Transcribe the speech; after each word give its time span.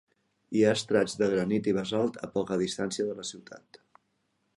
Hi 0.59 0.61
ha 0.67 0.71
estrats 0.77 1.15
de 1.19 1.27
granit 1.33 1.69
i 1.71 1.75
basalt 1.79 2.17
a 2.29 2.31
poca 2.39 2.57
distància 2.65 3.07
de 3.11 3.19
la 3.21 3.27
ciutat. 3.33 3.83